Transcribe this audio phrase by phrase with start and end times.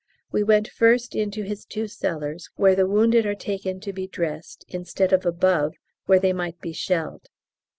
[0.31, 4.65] We went first into his two cellars, where the wounded are taken to be dressed,
[4.67, 5.75] instead of above,
[6.07, 7.29] where they might be shelled.